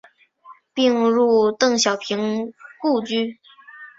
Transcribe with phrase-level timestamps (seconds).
[0.73, 2.51] 并入邓小平
[2.81, 3.37] 故居。